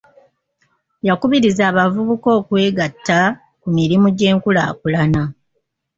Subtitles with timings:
[1.07, 3.19] Yakubiriza abavubuka okwegatta
[3.61, 5.21] ku mirimu gy'enkulaakulana.